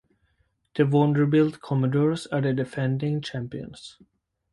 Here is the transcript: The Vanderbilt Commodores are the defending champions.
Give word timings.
The 0.73 0.83
Vanderbilt 0.83 1.61
Commodores 1.61 2.25
are 2.31 2.41
the 2.41 2.53
defending 2.53 3.21
champions. 3.21 3.99